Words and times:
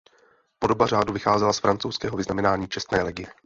Podoba 0.59 0.87
řádu 0.87 1.13
vycházela 1.13 1.53
z 1.53 1.59
francouzského 1.59 2.17
vyznamenání 2.17 2.67
Čestné 2.67 3.03
legie. 3.03 3.27